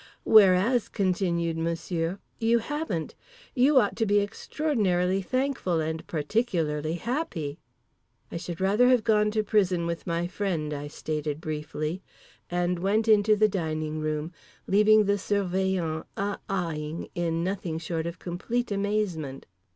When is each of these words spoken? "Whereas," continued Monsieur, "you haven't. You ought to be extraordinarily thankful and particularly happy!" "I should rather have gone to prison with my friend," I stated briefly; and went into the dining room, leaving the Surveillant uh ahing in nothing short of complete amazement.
"Whereas," 0.25 0.89
continued 0.89 1.59
Monsieur, 1.59 2.17
"you 2.39 2.57
haven't. 2.57 3.13
You 3.53 3.79
ought 3.79 3.95
to 3.97 4.07
be 4.07 4.17
extraordinarily 4.19 5.21
thankful 5.21 5.79
and 5.79 6.07
particularly 6.07 6.95
happy!" 6.95 7.59
"I 8.31 8.37
should 8.37 8.59
rather 8.59 8.87
have 8.87 9.03
gone 9.03 9.29
to 9.29 9.43
prison 9.43 9.85
with 9.85 10.07
my 10.07 10.25
friend," 10.25 10.73
I 10.73 10.87
stated 10.87 11.39
briefly; 11.39 12.01
and 12.49 12.79
went 12.79 13.07
into 13.07 13.35
the 13.35 13.47
dining 13.47 13.99
room, 13.99 14.33
leaving 14.65 15.05
the 15.05 15.19
Surveillant 15.19 16.05
uh 16.17 16.37
ahing 16.49 17.11
in 17.13 17.43
nothing 17.43 17.77
short 17.77 18.07
of 18.07 18.17
complete 18.17 18.71
amazement. 18.71 19.45